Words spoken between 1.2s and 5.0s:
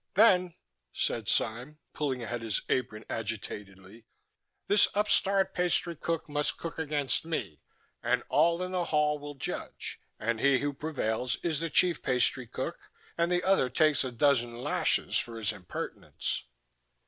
Sime, pulling at his apron agitatedly, "this